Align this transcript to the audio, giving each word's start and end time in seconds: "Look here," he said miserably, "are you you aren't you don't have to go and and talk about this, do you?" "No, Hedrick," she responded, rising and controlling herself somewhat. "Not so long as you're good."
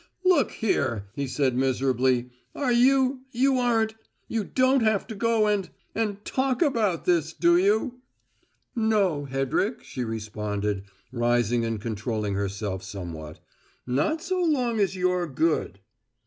"Look 0.25 0.53
here," 0.53 1.09
he 1.13 1.27
said 1.27 1.55
miserably, 1.55 2.31
"are 2.55 2.71
you 2.71 3.19
you 3.29 3.59
aren't 3.59 3.93
you 4.27 4.43
don't 4.43 4.81
have 4.81 5.05
to 5.05 5.13
go 5.15 5.45
and 5.45 5.69
and 5.93 6.25
talk 6.25 6.63
about 6.63 7.05
this, 7.05 7.33
do 7.33 7.55
you?" 7.55 7.99
"No, 8.75 9.25
Hedrick," 9.25 9.83
she 9.83 10.03
responded, 10.03 10.85
rising 11.11 11.63
and 11.63 11.79
controlling 11.79 12.33
herself 12.33 12.81
somewhat. 12.81 13.41
"Not 13.85 14.23
so 14.23 14.41
long 14.41 14.79
as 14.79 14.95
you're 14.95 15.27
good." 15.27 15.79